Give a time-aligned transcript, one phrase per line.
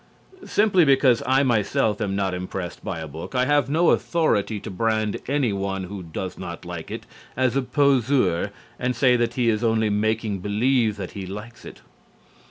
[0.47, 4.71] Simply because I myself am not impressed by a book, I have no authority to
[4.71, 7.05] brand anyone who does not like it
[7.37, 11.81] as a poseur and say that he is only making believe that he likes it.